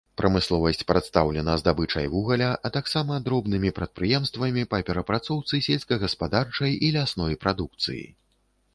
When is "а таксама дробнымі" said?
2.69-3.73